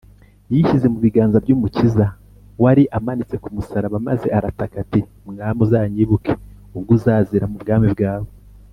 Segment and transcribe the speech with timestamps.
[0.51, 2.05] yishyize mu biganza by’umukiza
[2.63, 6.31] wari amanitse ku musaraba maze arataka ati, “mwami uzanyibuke
[6.77, 8.29] ubwo uzazira mu bwami bwawe